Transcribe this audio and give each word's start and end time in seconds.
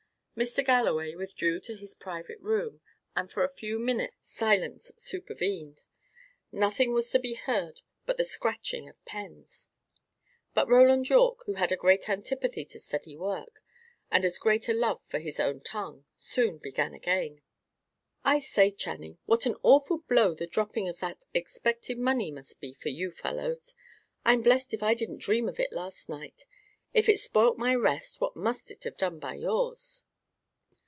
Mr. 0.37 0.65
Galloway 0.65 1.13
withdrew 1.13 1.59
to 1.59 1.75
his 1.75 1.93
private 1.93 2.39
room, 2.39 2.79
and 3.15 3.29
for 3.31 3.43
a 3.43 3.49
few 3.49 3.77
minutes 3.77 4.15
silence 4.21 4.91
supervened 4.97 5.83
nothing 6.51 6.93
was 6.93 7.11
to 7.11 7.19
be 7.19 7.33
heard 7.35 7.81
but 8.07 8.17
the 8.17 8.23
scratching 8.23 8.89
of 8.89 9.05
pens. 9.05 9.67
But 10.55 10.67
Roland 10.69 11.09
Yorke, 11.09 11.43
who 11.45 11.55
had 11.55 11.71
a 11.71 11.75
great 11.77 12.09
antipathy 12.09 12.63
to 12.65 12.79
steady 12.79 13.15
work, 13.15 13.61
and 14.09 14.25
as 14.25 14.39
great 14.39 14.67
a 14.67 14.73
love 14.73 15.03
for 15.03 15.19
his 15.19 15.39
own 15.39 15.59
tongue, 15.61 16.05
soon 16.15 16.57
began 16.57 16.95
again. 16.95 17.41
"I 18.23 18.39
say, 18.39 18.71
Channing, 18.71 19.19
what 19.25 19.45
an 19.45 19.57
awful 19.61 19.97
blow 19.99 20.33
the 20.33 20.47
dropping 20.47 20.87
of 20.87 20.97
that 21.01 21.23
expected 21.35 21.99
money 21.99 22.31
must 22.31 22.59
be 22.59 22.73
for 22.73 22.89
you 22.89 23.11
fellows! 23.11 23.75
I'm 24.25 24.41
blest 24.41 24.73
if 24.73 24.81
I 24.81 24.95
didn't 24.95 25.19
dream 25.21 25.47
of 25.49 25.59
it 25.59 25.71
last 25.73 26.09
night! 26.09 26.45
If 26.95 27.09
it 27.09 27.19
spoilt 27.19 27.57
my 27.59 27.75
rest, 27.75 28.19
what 28.21 28.35
must 28.37 28.71
it 28.71 28.85
have 28.85 28.97
done 28.97 29.19
by 29.19 29.35
yours!" 29.35 30.05